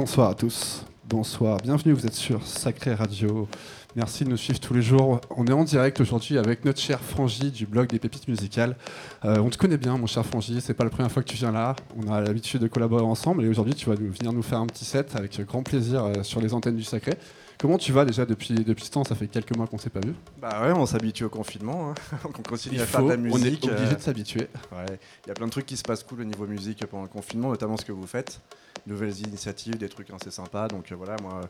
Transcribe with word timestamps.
Bonsoir 0.00 0.30
à 0.30 0.34
tous. 0.34 0.86
Bonsoir. 1.06 1.58
Bienvenue, 1.58 1.92
vous 1.92 2.06
êtes 2.06 2.14
sur 2.14 2.46
Sacré 2.46 2.94
Radio. 2.94 3.46
Merci 3.94 4.24
de 4.24 4.30
nous 4.30 4.38
suivre 4.38 4.58
tous 4.58 4.72
les 4.72 4.80
jours. 4.80 5.20
On 5.28 5.46
est 5.46 5.52
en 5.52 5.62
direct 5.62 6.00
aujourd'hui 6.00 6.38
avec 6.38 6.64
notre 6.64 6.80
cher 6.80 6.98
Frangy 7.00 7.50
du 7.50 7.66
blog 7.66 7.86
des 7.90 7.98
pépites 7.98 8.26
musicales. 8.26 8.76
Euh, 9.26 9.36
on 9.40 9.50
te 9.50 9.58
connaît 9.58 9.76
bien, 9.76 9.98
mon 9.98 10.06
cher 10.06 10.24
Frangy. 10.24 10.62
C'est 10.62 10.72
pas 10.72 10.84
la 10.84 10.90
première 10.90 11.12
fois 11.12 11.22
que 11.22 11.28
tu 11.28 11.36
viens 11.36 11.52
là. 11.52 11.76
On 11.98 12.10
a 12.10 12.22
l'habitude 12.22 12.62
de 12.62 12.66
collaborer 12.66 13.02
ensemble 13.02 13.44
et 13.44 13.48
aujourd'hui, 13.48 13.74
tu 13.74 13.90
vas 13.90 13.94
nous, 13.94 14.10
venir 14.10 14.32
nous 14.32 14.42
faire 14.42 14.60
un 14.60 14.66
petit 14.66 14.86
set 14.86 15.14
avec 15.16 15.38
grand 15.42 15.62
plaisir 15.62 16.02
euh, 16.02 16.22
sur 16.22 16.40
les 16.40 16.54
antennes 16.54 16.76
du 16.76 16.84
Sacré. 16.84 17.12
Comment 17.58 17.76
tu 17.76 17.92
vas 17.92 18.06
déjà 18.06 18.24
depuis, 18.24 18.54
depuis 18.54 18.86
ce 18.86 18.92
temps? 18.92 19.04
Ça 19.04 19.14
fait 19.14 19.26
quelques 19.26 19.54
mois 19.54 19.66
qu'on 19.66 19.76
s'est 19.76 19.90
pas 19.90 20.00
vu. 20.00 20.14
Bah 20.40 20.62
ouais, 20.62 20.72
on 20.72 20.86
s'habitue 20.86 21.24
au 21.24 21.28
confinement. 21.28 21.90
Hein. 21.90 22.16
on 22.24 22.42
continue 22.42 22.76
Il 22.76 22.80
à 22.80 22.86
faire 22.86 23.00
faut, 23.00 23.06
de 23.06 23.10
la 23.10 23.16
musique. 23.18 23.60
on 23.64 23.68
est 23.68 23.70
obligé 23.70 23.92
euh, 23.92 23.96
de 23.96 24.00
s'habituer. 24.00 24.48
ouais. 24.72 24.98
Il 25.26 25.28
y 25.28 25.30
a 25.30 25.34
plein 25.34 25.44
de 25.44 25.50
trucs 25.50 25.66
qui 25.66 25.76
se 25.76 25.82
passent 25.82 26.04
cool 26.04 26.22
au 26.22 26.24
niveau 26.24 26.46
musique 26.46 26.86
pendant 26.86 27.02
le 27.02 27.10
confinement, 27.10 27.50
notamment 27.50 27.76
ce 27.76 27.84
que 27.84 27.92
vous 27.92 28.06
faites. 28.06 28.40
Nouvelles 28.90 29.20
initiatives, 29.20 29.78
des 29.78 29.88
trucs 29.88 30.10
assez 30.10 30.30
sympas. 30.30 30.68
Donc 30.68 30.90
euh, 30.90 30.96
voilà, 30.96 31.16
moi, 31.22 31.48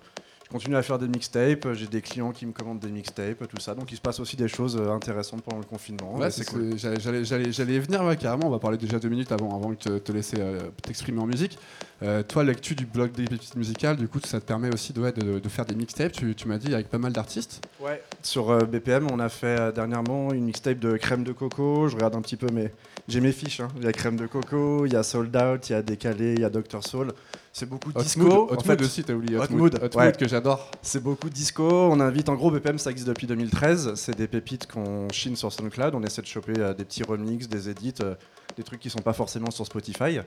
je 0.51 0.57
continue 0.57 0.75
à 0.75 0.83
faire 0.83 0.99
des 0.99 1.07
mixtapes. 1.07 1.69
J'ai 1.75 1.87
des 1.87 2.01
clients 2.01 2.33
qui 2.33 2.45
me 2.45 2.51
commandent 2.53 2.81
des 2.81 2.89
mixtapes, 2.91 3.47
tout 3.49 3.61
ça. 3.61 3.75
Donc 3.77 3.93
il 3.93 3.97
se 3.97 4.01
passe 4.01 4.19
aussi 4.19 4.37
des 4.37 4.49
choses 4.49 4.77
euh, 4.77 4.91
intéressantes 4.91 5.43
pendant 5.43 5.59
le 5.61 5.65
confinement. 5.65 6.17
Ouais, 6.17 6.29
c'est 6.31 6.45
cool. 6.45 6.73
J'allais- 6.77 7.23
y 7.23 7.79
venir 7.79 8.03
ouais, 8.05 8.17
carrément. 8.17 8.49
On 8.49 8.51
va 8.51 8.59
parler 8.59 8.77
déjà 8.77 8.99
deux 8.99 9.09
minutes 9.09 9.31
avant, 9.31 9.55
avant 9.57 9.71
de 9.71 9.77
te, 9.77 9.99
te 9.99 10.11
laisser 10.11 10.39
euh, 10.41 10.59
t'exprimer 10.83 11.21
en 11.21 11.27
musique. 11.27 11.57
Euh, 12.03 12.23
toi, 12.25 12.43
l'actu 12.43 12.75
du 12.75 12.85
blog 12.87 13.13
des 13.13 13.25
pépites 13.27 13.55
musicales, 13.57 13.97
du 13.97 14.09
coup, 14.09 14.19
ça 14.25 14.41
te 14.41 14.45
permet 14.47 14.73
aussi 14.75 14.93
de, 14.93 15.01
ouais, 15.03 15.13
de, 15.13 15.39
de 15.39 15.49
faire 15.49 15.67
des 15.67 15.75
mixtapes. 15.77 16.13
Tu, 16.13 16.35
tu 16.35 16.49
m'as 16.49 16.59
dit 16.59 16.75
avec 16.75 16.89
pas 16.89 16.99
mal 16.99 17.13
d'artistes. 17.13 17.65
Ouais. 17.79 18.03
Sur 18.23 18.51
euh, 18.51 18.61
BPM, 18.65 19.07
on 19.13 19.21
a 19.21 19.29
fait 19.29 19.47
euh, 19.61 19.71
dernièrement 19.73 20.33
une 20.33 20.45
mixtape 20.47 20.79
de 20.81 20.97
crème 20.97 21.23
de 21.23 21.33
coco. 21.33 21.89
Je 21.89 21.95
regarde 21.95 22.17
un 22.17 22.23
petit 22.23 22.37
peu, 22.37 22.49
mais 22.53 22.73
j'ai 23.07 23.21
mes 23.21 23.33
fiches. 23.33 23.61
hein. 23.61 23.69
Il 23.77 23.85
y 23.85 23.87
a 23.87 23.93
crème 23.93 24.17
de 24.17 24.27
coco, 24.27 24.85
il 24.87 24.93
y 24.95 24.97
a 24.97 25.03
Sold 25.05 25.37
Out, 25.37 25.69
il 25.69 25.73
y 25.73 25.77
a 25.77 25.83
Décalé, 25.83 26.33
il 26.35 26.41
y 26.41 26.45
a 26.45 26.51
Dr 26.51 26.83
Soul. 26.83 27.13
C'est 27.53 27.67
beaucoup 27.69 27.93
de 27.93 27.99
Hot 27.99 28.03
disco. 28.03 28.23
Mood, 28.23 28.59
En 28.59 28.61
fait, 28.61 28.81
aussi, 28.81 29.03
t'as 29.03 29.15
oublié. 29.15 29.37
Hot, 29.37 29.43
Hot 29.43 29.49
Mood, 29.51 29.61
Mood, 29.61 29.75
Hot 29.83 29.99
ouais. 29.99 30.07
Mood 30.07 30.17
que 30.17 30.29
j'adore. 30.29 30.71
C'est 30.83 31.03
beaucoup 31.03 31.29
de 31.29 31.35
disco. 31.35 31.65
On 31.69 31.99
invite 32.01 32.29
en 32.29 32.35
gros 32.35 32.51
BPM, 32.51 32.79
ça 32.79 32.91
existe 32.91 33.09
depuis 33.09 33.27
2013. 33.27 33.95
C'est 33.95 34.17
des 34.17 34.29
pépites 34.29 34.71
qu'on 34.71 35.09
chine 35.11 35.37
sur 35.37 35.53
SoundCloud. 35.53 35.95
On 35.95 36.03
essaie 36.03 36.23
de 36.23 36.27
choper 36.27 36.55
euh, 36.59 36.75
des 36.75 36.85
petits 36.85 37.03
remixes, 37.03 37.49
des 37.49 37.69
edits, 37.69 37.95
euh, 38.03 38.15
des 38.57 38.63
trucs 38.63 38.81
qui 38.81 38.91
sont 38.91 39.01
pas 39.01 39.13
forcément 39.13 39.51
sur 39.51 39.67
Spotify. 39.67 40.21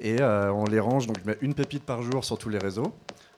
Et 0.00 0.20
euh, 0.20 0.52
on 0.52 0.64
les 0.64 0.80
range. 0.80 1.06
Donc 1.06 1.16
je 1.22 1.30
mets 1.30 1.38
une 1.40 1.54
pépite 1.54 1.84
par 1.84 2.02
jour 2.02 2.24
sur 2.24 2.36
tous 2.38 2.50
les 2.50 2.58
réseaux. 2.58 2.92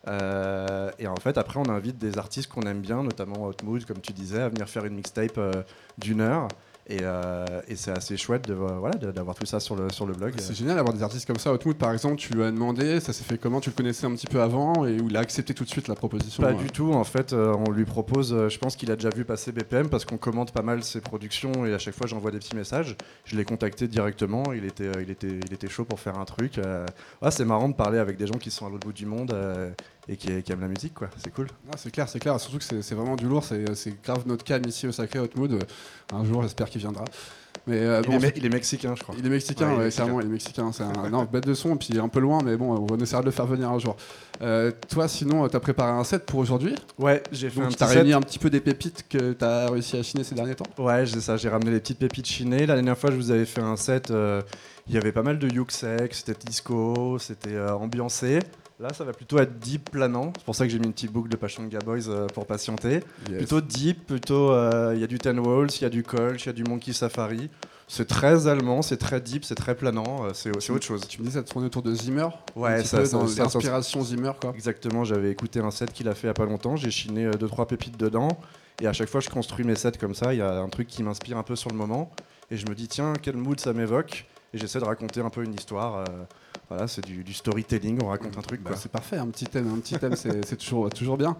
Euh, 0.06 0.90
et 0.98 1.06
en 1.06 1.16
fait, 1.16 1.38
après, 1.38 1.58
on 1.58 1.68
invite 1.68 1.98
des 1.98 2.18
artistes 2.18 2.50
qu'on 2.50 2.62
aime 2.62 2.80
bien, 2.80 3.02
notamment 3.02 3.46
Hot 3.46 3.54
Mood, 3.64 3.84
comme 3.84 4.00
tu 4.00 4.12
disais, 4.12 4.40
à 4.42 4.48
venir 4.48 4.68
faire 4.68 4.84
une 4.84 4.94
mixtape 4.94 5.38
euh, 5.38 5.52
d'une 5.98 6.20
heure. 6.20 6.48
Et, 6.90 7.00
euh, 7.02 7.44
et 7.68 7.76
c'est 7.76 7.90
assez 7.90 8.16
chouette 8.16 8.48
de, 8.48 8.54
euh, 8.54 8.78
voilà, 8.78 8.96
d'avoir 8.96 9.36
tout 9.36 9.44
ça 9.44 9.60
sur 9.60 9.76
le, 9.76 9.90
sur 9.90 10.06
le 10.06 10.14
blog. 10.14 10.32
C'est 10.38 10.54
génial 10.54 10.76
d'avoir 10.76 10.94
des 10.94 11.02
artistes 11.02 11.26
comme 11.26 11.36
ça. 11.36 11.52
Hot 11.52 11.58
Mood, 11.66 11.76
par 11.76 11.92
exemple, 11.92 12.16
tu 12.16 12.32
lui 12.32 12.42
as 12.42 12.50
demandé, 12.50 12.98
ça 13.00 13.12
s'est 13.12 13.24
fait 13.24 13.36
comment? 13.36 13.60
Tu 13.60 13.68
le 13.68 13.74
connaissais 13.74 14.06
un 14.06 14.14
petit 14.14 14.26
peu 14.26 14.40
avant? 14.40 14.86
Et 14.86 14.98
où 14.98 15.08
il 15.08 15.16
a 15.16 15.20
accepté 15.20 15.52
tout 15.52 15.64
de 15.64 15.68
suite 15.68 15.86
la 15.86 15.94
proposition 15.94 16.42
Pas 16.42 16.52
euh, 16.52 16.54
du 16.54 16.70
tout, 16.70 16.94
en 16.94 17.04
fait, 17.04 17.34
euh, 17.34 17.54
on 17.66 17.70
lui 17.70 17.84
propose, 17.84 18.32
euh, 18.32 18.48
je 18.48 18.58
pense 18.58 18.74
qu'il 18.74 18.90
a 18.90 18.96
déjà 18.96 19.10
vu 19.10 19.26
passer 19.26 19.52
BPM 19.52 19.90
parce 19.90 20.06
qu'on 20.06 20.16
commente 20.16 20.52
pas 20.52 20.62
mal 20.62 20.82
ses 20.82 21.02
productions 21.02 21.66
et 21.66 21.74
à 21.74 21.78
chaque 21.78 21.94
fois 21.94 22.06
j'envoie 22.06 22.30
des 22.30 22.38
petits 22.38 22.56
messages. 22.56 22.96
Je 23.24 23.36
l'ai 23.36 23.44
contacté 23.44 23.86
directement, 23.86 24.44
il 24.54 24.64
était, 24.64 24.90
il, 25.02 25.10
était, 25.10 25.40
il 25.46 25.52
était 25.52 25.68
chaud 25.68 25.84
pour 25.84 26.00
faire 26.00 26.18
un 26.18 26.24
truc. 26.24 26.58
Ouais, 27.22 27.30
c'est 27.30 27.44
marrant 27.44 27.68
de 27.68 27.74
parler 27.74 27.98
avec 27.98 28.16
des 28.16 28.26
gens 28.26 28.38
qui 28.38 28.50
sont 28.50 28.66
à 28.66 28.70
l'autre 28.70 28.86
bout 28.86 28.94
du 28.94 29.04
monde 29.04 29.34
et 30.08 30.16
qui, 30.16 30.42
qui 30.42 30.52
aiment 30.52 30.60
la 30.60 30.68
musique, 30.68 30.94
quoi. 30.94 31.08
C'est 31.22 31.32
cool. 31.32 31.48
Ah, 31.70 31.76
c'est 31.76 31.90
clair, 31.90 32.08
c'est 32.08 32.18
clair. 32.18 32.38
Surtout 32.40 32.58
que 32.58 32.64
c'est 32.82 32.94
vraiment 32.94 33.16
du 33.16 33.26
lourd. 33.26 33.44
C'est 33.44 34.02
grave 34.02 34.22
notre 34.26 34.44
cam 34.44 34.62
ici 34.66 34.86
au 34.86 34.92
Sacré 34.92 35.18
Hot 35.18 35.28
Mood. 35.36 35.58
Un 36.12 36.24
jour, 36.24 36.42
j'espère 36.42 36.68
qu'il 36.70 36.80
viendra. 36.80 37.04
Mais 37.66 37.80
euh, 37.80 38.00
il, 38.04 38.08
bon, 38.08 38.14
est, 38.16 38.26
me- 38.32 38.38
il 38.38 38.46
est 38.46 38.48
mexicain, 38.48 38.94
je 38.96 39.02
crois. 39.02 39.14
Il 39.18 39.26
est 39.26 39.28
mexicain, 39.28 39.66
Ouais, 39.68 39.74
il 39.74 39.80
est 39.80 39.84
ouais, 39.84 39.90
clairement, 39.90 40.20
il 40.20 40.26
est 40.26 40.30
mexicain. 40.30 40.70
C'est 40.72 40.84
un 40.84 41.10
non, 41.10 41.24
bête 41.30 41.46
de 41.46 41.52
son, 41.52 41.74
et 41.74 41.78
puis 41.78 41.98
un 41.98 42.08
peu 42.08 42.20
loin, 42.20 42.40
mais 42.42 42.56
bon, 42.56 42.86
on 42.90 42.96
essaiera 42.98 43.20
de 43.20 43.26
le 43.26 43.30
faire 43.32 43.44
venir 43.46 43.70
un 43.70 43.78
jour. 43.78 43.96
Euh, 44.40 44.72
toi, 44.88 45.06
sinon, 45.08 45.46
tu 45.48 45.56
as 45.56 45.60
préparé 45.60 45.90
un 45.90 46.04
set 46.04 46.24
pour 46.24 46.38
aujourd'hui. 46.40 46.74
Ouais, 46.98 47.22
j'ai 47.30 47.50
fait 47.50 47.60
un 47.60 47.64
Donc, 47.64 47.72
petit 47.72 47.76
tu 47.78 47.84
as 47.84 47.88
set. 47.88 47.96
réuni 47.98 48.12
un 48.14 48.20
petit 48.22 48.38
peu 48.38 48.48
des 48.48 48.60
pépites 48.60 49.04
que 49.10 49.32
tu 49.34 49.44
as 49.44 49.68
réussi 49.68 49.98
à 49.98 50.02
chiner 50.02 50.24
ces 50.24 50.34
derniers 50.34 50.54
temps. 50.54 50.64
Ouais, 50.78 51.04
j'ai 51.04 51.20
ça, 51.20 51.36
j'ai 51.36 51.50
ramené 51.50 51.72
les 51.72 51.80
petites 51.80 51.98
pépites 51.98 52.26
chinées. 52.26 52.64
La 52.64 52.74
dernière 52.74 52.96
fois, 52.96 53.10
je 53.10 53.16
vous 53.16 53.30
avais 53.32 53.44
fait 53.44 53.60
un 53.60 53.76
set, 53.76 54.10
euh, 54.12 54.40
il 54.86 54.94
y 54.94 54.96
avait 54.96 55.12
pas 55.12 55.22
mal 55.22 55.38
de 55.38 55.48
Yuxek, 55.48 56.14
c'était 56.14 56.32
disco, 56.46 57.18
c'était 57.18 57.58
ambiancé. 57.60 58.38
Là, 58.80 58.92
ça 58.92 59.02
va 59.04 59.12
plutôt 59.12 59.38
être 59.38 59.58
deep 59.58 59.90
planant. 59.90 60.32
C'est 60.36 60.44
pour 60.44 60.54
ça 60.54 60.64
que 60.64 60.70
j'ai 60.70 60.78
mis 60.78 60.86
une 60.86 60.92
petite 60.92 61.10
boucle 61.12 61.28
de 61.28 61.36
Pachanga 61.36 61.80
Boys 61.80 62.08
euh, 62.08 62.28
pour 62.28 62.46
patienter. 62.46 63.00
Yes. 63.28 63.38
Plutôt 63.38 63.60
deep, 63.60 64.06
plutôt. 64.06 64.52
euh, 64.52 64.92
Il 64.94 65.00
y 65.00 65.04
a 65.04 65.08
du 65.08 65.18
Ten 65.18 65.38
Walls, 65.40 65.70
il 65.76 65.82
y 65.82 65.84
a 65.84 65.88
du 65.88 66.04
Colch, 66.04 66.44
il 66.44 66.46
y 66.46 66.50
a 66.50 66.52
du 66.52 66.62
Monkey 66.62 66.92
Safari. 66.92 67.50
C'est 67.88 68.06
très 68.06 68.46
allemand, 68.46 68.82
c'est 68.82 68.98
très 68.98 69.20
deep, 69.20 69.44
c'est 69.44 69.54
très 69.56 69.74
planant, 69.74 70.26
euh, 70.26 70.30
c'est 70.34 70.50
autre 70.50 70.84
chose. 70.84 71.00
Tu 71.08 71.20
me 71.22 71.26
dis, 71.26 71.32
ça 71.32 71.42
tourne 71.42 71.64
autour 71.64 71.82
de 71.82 71.92
Zimmer 71.94 72.28
Ouais, 72.54 72.84
ça- 72.84 73.04
ça- 73.06 73.16
dans 73.16 73.26
ça- 73.26 73.42
l'inspiration 73.44 74.02
Zimmer, 74.04 74.32
quoi. 74.40 74.52
Exactement, 74.54 75.04
j'avais 75.04 75.30
écouté 75.30 75.58
un 75.60 75.70
set 75.70 75.90
qu'il 75.92 76.06
a 76.06 76.14
fait 76.14 76.26
il 76.26 76.28
y 76.28 76.30
a 76.30 76.34
pas 76.34 76.44
longtemps, 76.44 76.76
j'ai 76.76 76.90
chiné 76.90 77.28
2-3 77.30 77.66
pépites 77.66 77.96
dedans, 77.96 78.28
et 78.82 78.86
à 78.86 78.92
chaque 78.92 79.08
fois 79.08 79.20
je 79.22 79.30
construis 79.30 79.64
mes 79.64 79.74
sets 79.74 79.92
comme 79.98 80.14
ça, 80.14 80.34
il 80.34 80.38
y 80.38 80.42
a 80.42 80.60
un 80.60 80.68
truc 80.68 80.86
qui 80.86 81.02
m'inspire 81.02 81.38
un 81.38 81.42
peu 81.42 81.56
sur 81.56 81.70
le 81.70 81.76
moment, 81.76 82.10
et 82.50 82.58
je 82.58 82.66
me 82.68 82.74
dis 82.74 82.88
tiens, 82.88 83.14
quel 83.22 83.36
mood 83.38 83.58
ça 83.58 83.72
m'évoque, 83.72 84.26
et 84.52 84.58
j'essaie 84.58 84.80
de 84.80 84.84
raconter 84.84 85.22
un 85.22 85.30
peu 85.30 85.42
une 85.42 85.54
histoire. 85.54 86.04
Voilà, 86.68 86.86
c'est 86.86 87.04
du, 87.04 87.24
du 87.24 87.32
storytelling, 87.32 87.98
on 88.02 88.08
raconte 88.08 88.36
un 88.36 88.42
truc. 88.42 88.60
Bah, 88.62 88.72
c'est 88.76 88.90
parfait, 88.92 89.16
un 89.16 89.26
petit 89.28 89.46
thème, 89.46 89.72
un 89.74 89.78
petit 89.78 89.94
thème, 89.98 90.14
c'est 90.16 90.56
toujours, 90.56 90.90
toujours 90.94 91.16
bien. 91.16 91.36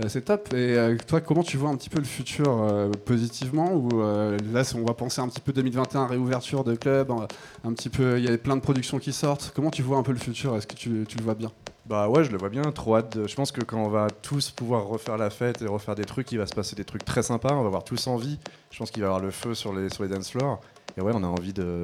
Euh, 0.00 0.08
c'est 0.08 0.22
top. 0.22 0.52
Et 0.54 0.76
euh, 0.76 0.96
toi, 1.06 1.20
comment 1.20 1.42
tu 1.42 1.56
vois 1.56 1.70
un 1.70 1.76
petit 1.76 1.90
peu 1.90 1.98
le 1.98 2.04
futur 2.04 2.46
euh, 2.62 2.90
positivement 2.90 3.72
Ou 3.74 3.88
là, 4.00 4.62
on 4.74 4.84
va 4.84 4.94
penser 4.94 5.20
un 5.20 5.28
petit 5.28 5.40
peu 5.40 5.52
2021, 5.52 6.06
réouverture 6.06 6.64
de 6.64 6.74
club, 6.74 7.10
un, 7.10 7.26
un 7.64 7.72
petit 7.74 7.88
peu, 7.90 8.18
il 8.18 8.24
y 8.24 8.28
a 8.32 8.36
plein 8.38 8.56
de 8.56 8.62
productions 8.62 8.98
qui 8.98 9.12
sortent. 9.12 9.52
Comment 9.54 9.70
tu 9.70 9.82
vois 9.82 9.98
un 9.98 10.02
peu 10.02 10.12
le 10.12 10.18
futur? 10.18 10.56
Est-ce 10.56 10.66
que 10.66 10.74
tu, 10.74 11.04
tu 11.08 11.16
le 11.18 11.22
vois 11.24 11.34
bien? 11.34 11.52
Bah 11.86 12.08
ouais, 12.08 12.22
je 12.24 12.30
le 12.30 12.38
vois 12.38 12.48
bien, 12.48 12.62
trop 12.72 12.96
hâte. 12.96 13.16
de- 13.18 13.26
Je 13.26 13.34
pense 13.34 13.50
que 13.52 13.60
quand 13.60 13.78
on 13.78 13.88
va 13.88 14.06
tous 14.08 14.50
pouvoir 14.50 14.86
refaire 14.86 15.16
la 15.16 15.30
fête 15.30 15.62
et 15.62 15.66
refaire 15.66 15.94
des 15.96 16.04
trucs, 16.04 16.30
il 16.32 16.38
va 16.38 16.46
se 16.46 16.54
passer 16.54 16.76
des 16.76 16.84
trucs 16.84 17.04
très 17.04 17.22
sympas, 17.22 17.52
on 17.54 17.60
va 17.62 17.66
avoir 17.66 17.82
tous 17.84 18.06
envie. 18.06 18.38
Je 18.70 18.78
pense 18.78 18.90
qu'il 18.90 19.02
va 19.02 19.08
y 19.08 19.10
avoir 19.10 19.20
le 19.22 19.30
feu 19.32 19.54
sur 19.54 19.72
les, 19.74 19.88
sur 19.90 20.02
les 20.04 20.08
dance 20.08 20.30
floors. 20.30 20.60
Et 20.96 21.00
ouais, 21.00 21.12
on 21.14 21.24
a 21.24 21.26
envie 21.26 21.52
de, 21.52 21.82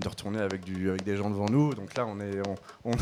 de 0.00 0.08
retourner 0.08 0.40
avec, 0.40 0.64
du, 0.64 0.88
avec 0.90 1.04
des 1.04 1.16
gens 1.16 1.30
devant 1.30 1.46
nous. 1.48 1.74
Donc 1.74 1.94
là, 1.96 2.06
on 2.06 2.18
est, 2.20 2.40
on, 2.84 2.92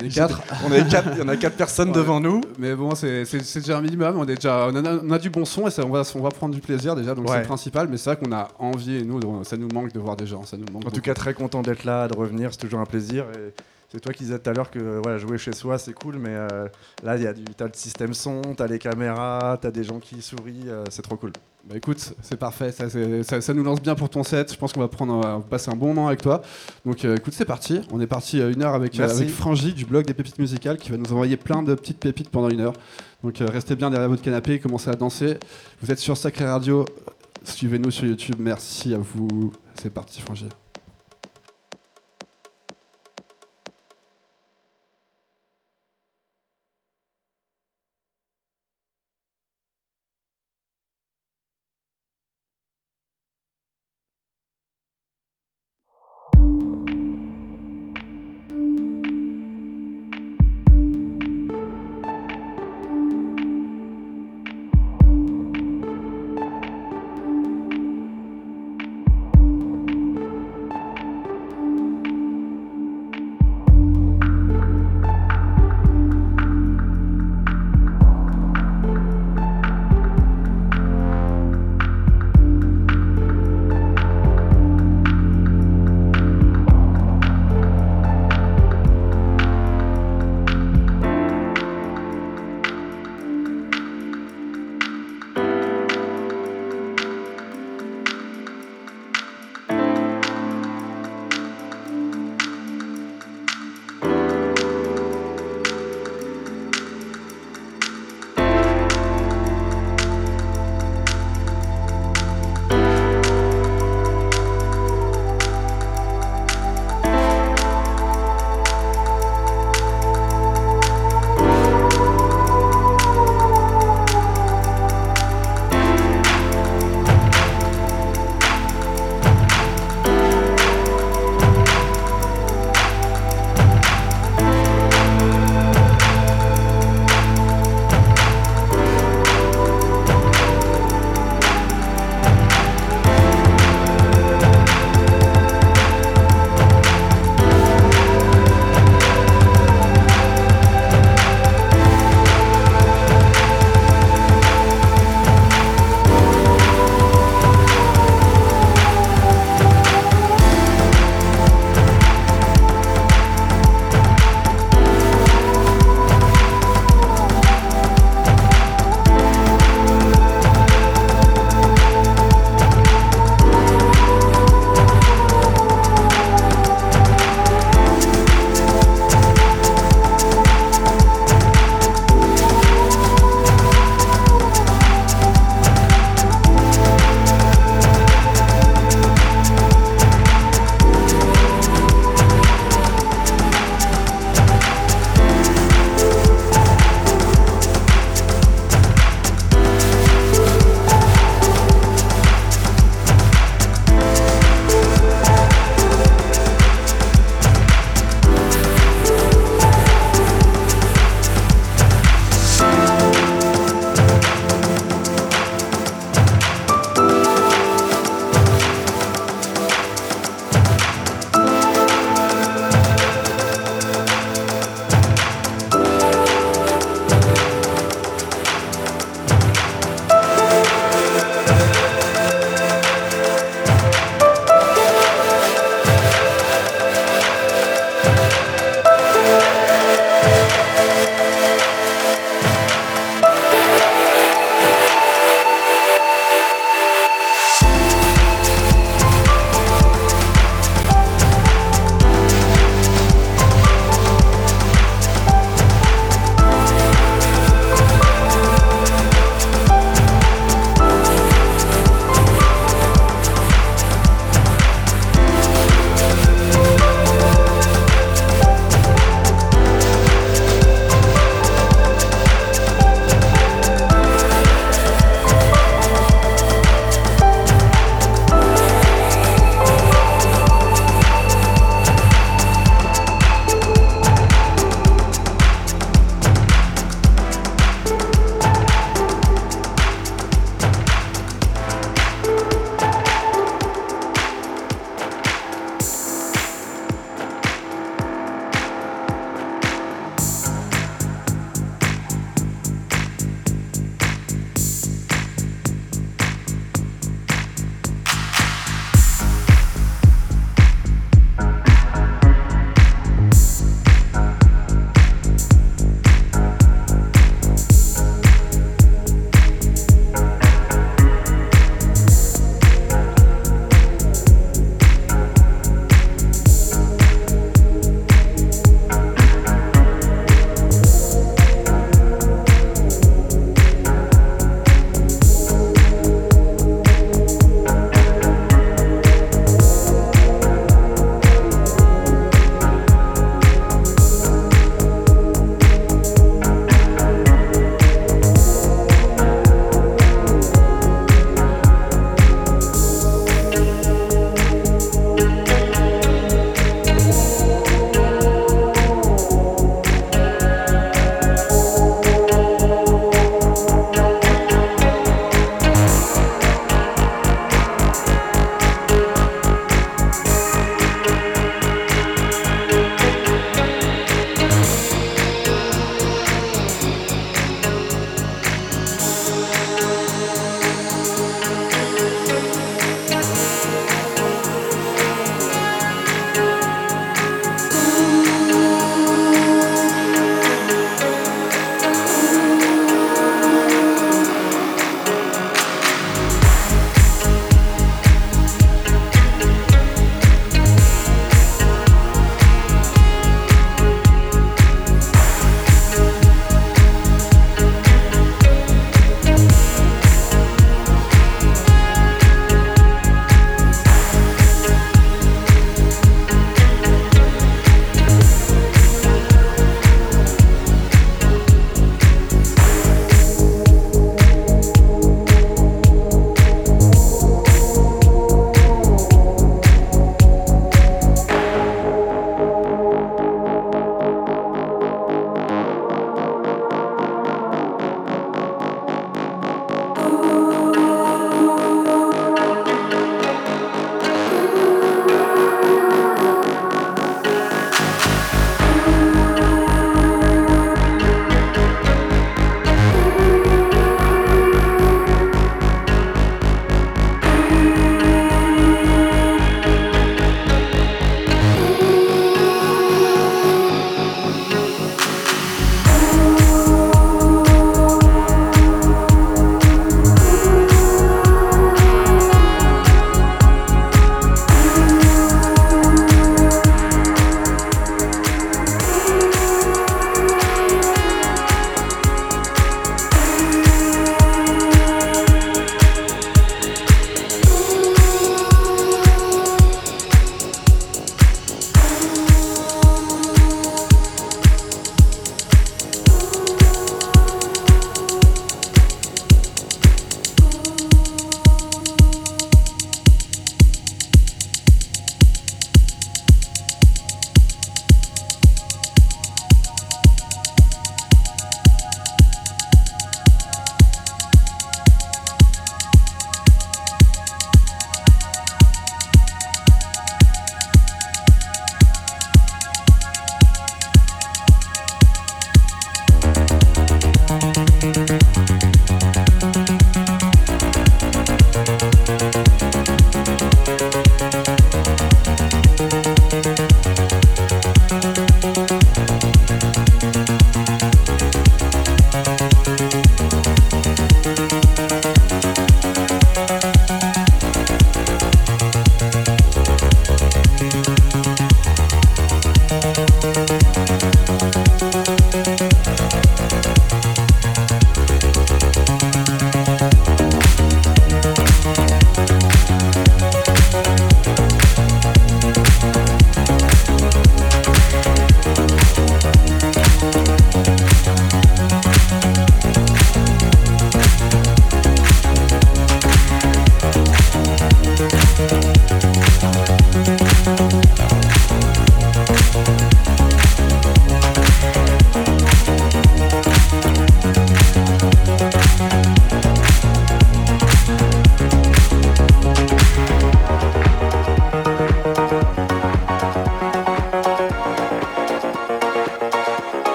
Les 0.00 0.08
quatre 0.14 0.40
on 0.66 0.72
est 0.72 0.88
quatre, 0.88 1.08
il 1.12 1.18
y 1.18 1.22
en 1.22 1.28
a 1.28 1.36
quatre 1.36 1.56
personnes 1.56 1.88
Ouais. 1.90 1.94
devant 1.94 2.20
nous. 2.20 2.40
Mais 2.58 2.74
bon, 2.74 2.94
c'est 2.94 3.24
déjà 3.54 3.78
un 3.78 3.80
minimum. 3.80 4.16
On, 4.18 4.24
est 4.24 4.34
déjà, 4.34 4.68
on, 4.72 4.76
a, 4.84 4.98
on 5.02 5.10
a 5.10 5.18
du 5.18 5.30
bon 5.30 5.44
son 5.44 5.66
et 5.66 5.70
ça, 5.70 5.84
on, 5.84 5.90
va, 5.90 6.02
on 6.14 6.20
va 6.20 6.28
prendre 6.30 6.54
du 6.54 6.60
plaisir 6.60 6.94
déjà, 6.96 7.14
donc 7.14 7.28
c'est 7.28 7.38
le 7.38 7.44
principal. 7.44 7.88
Mais 7.88 7.96
c'est 7.96 8.14
vrai 8.14 8.18
qu'on 8.24 8.32
a 8.32 8.48
envie 8.58 8.96
et 8.96 9.02
nous, 9.02 9.20
ça 9.44 9.56
nous 9.56 9.68
manque 9.72 9.92
de 9.92 9.98
voir 9.98 10.16
des 10.16 10.26
gens. 10.26 10.44
Ça 10.44 10.56
nous 10.56 10.66
manque 10.72 10.86
En 10.86 10.90
tout 10.90 11.00
cas, 11.00 11.14
très 11.14 11.34
content 11.34 11.62
d'être 11.62 11.84
là, 11.84 12.08
de 12.08 12.16
revenir, 12.16 12.50
c'est 12.52 12.58
toujours 12.58 12.80
un 12.80 12.86
plaisir. 12.86 13.24
Et 13.34 13.52
c'est 13.92 14.00
toi 14.00 14.12
qui 14.12 14.24
disais 14.24 14.38
tout 14.38 14.48
à 14.50 14.52
l'heure 14.52 14.70
que 14.70 15.00
voilà, 15.02 15.18
jouer 15.18 15.36
chez 15.38 15.52
soi, 15.52 15.78
c'est 15.78 15.92
cool, 15.92 16.16
mais 16.18 16.30
euh, 16.30 16.68
là, 17.02 17.16
il 17.16 17.22
y 17.22 17.26
a 17.26 17.32
du, 17.32 17.42
t'as 17.44 17.66
le 17.66 17.72
système 17.74 18.14
son, 18.14 18.40
t'as 18.56 18.66
les 18.66 18.78
caméras, 18.78 19.58
t'as 19.60 19.70
des 19.70 19.84
gens 19.84 19.98
qui 19.98 20.22
sourient, 20.22 20.68
euh, 20.68 20.84
c'est 20.90 21.02
trop 21.02 21.16
cool. 21.16 21.32
Bah 21.68 21.76
écoute, 21.76 22.14
c'est 22.22 22.38
parfait, 22.38 22.72
ça, 22.72 22.88
c'est- 22.88 23.22
ça, 23.22 23.40
ça 23.42 23.52
nous 23.52 23.62
lance 23.62 23.82
bien 23.82 23.94
pour 23.94 24.08
ton 24.08 24.22
set. 24.22 24.50
Je 24.50 24.56
pense 24.56 24.72
qu'on 24.72 24.80
va 24.80 24.88
prendre, 24.88 25.12
on 25.14 25.20
va 25.20 25.40
passer 25.40 25.70
un 25.70 25.76
bon 25.76 25.88
moment 25.88 26.06
avec 26.08 26.22
toi. 26.22 26.40
Donc 26.86 27.04
euh, 27.04 27.16
écoute, 27.16 27.34
c'est 27.34 27.44
parti. 27.44 27.82
On 27.92 28.00
est 28.00 28.06
parti 28.06 28.40
euh, 28.40 28.50
une 28.50 28.62
heure 28.62 28.72
avec, 28.74 28.98
euh, 28.98 29.04
avec 29.24 29.28
Frangy 29.28 29.74
du 29.74 29.84
blog 29.84 30.06
des 30.06 30.14
pépites 30.14 30.38
musicales 30.38 30.78
qui 30.78 30.90
va 30.90 30.96
nous 30.96 31.12
envoyer 31.12 31.36
plein 31.36 31.62
de 31.62 31.74
petites 31.74 31.98
pépites 31.98 32.30
pendant 32.30 32.48
une 32.48 32.60
heure. 32.60 32.72
Donc 33.22 33.42
euh, 33.42 33.46
restez 33.52 33.76
bien 33.76 33.90
derrière 33.90 34.08
votre 34.08 34.22
canapé, 34.22 34.58
commencez 34.58 34.88
à 34.88 34.94
danser. 34.94 35.36
Vous 35.82 35.90
êtes 35.92 35.98
sur 35.98 36.16
Sacré 36.16 36.46
Radio, 36.46 36.86
suivez-nous 37.44 37.90
sur 37.90 38.06
YouTube. 38.06 38.36
Merci 38.38 38.94
à 38.94 38.98
vous. 38.98 39.52
C'est 39.74 39.90
parti, 39.92 40.22
Frangy. 40.22 40.48